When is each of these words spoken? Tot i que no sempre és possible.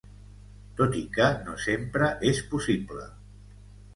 Tot 0.79 0.95
i 1.01 1.01
que 1.17 1.27
no 1.49 1.53
sempre 1.65 2.09
és 2.31 2.41
possible. 2.53 3.07